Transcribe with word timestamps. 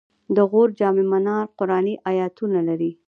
د 0.35 0.37
غور 0.51 0.69
جام 0.79 0.97
منار 1.11 1.45
قرآني 1.57 1.93
آیتونه 2.09 2.59
لري 2.67 2.91